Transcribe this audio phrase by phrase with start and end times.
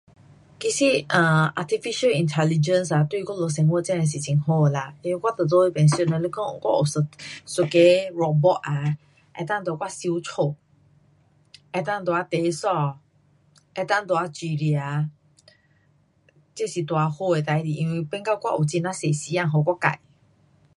[0.59, 4.91] 其实啊，artificial intelligence 啊对我们生活真的是很好啦。
[5.03, 8.97] 因为我就在那里想啦，若是讲我有一，一个 robot 啊
[9.47, 10.55] 能跟我收家，够
[11.83, 12.49] 能跟我折衣，
[13.75, 15.11] 能够跟我煮吃，
[16.55, 19.95] 这是多好的事情，因为变作我有很多时间给自。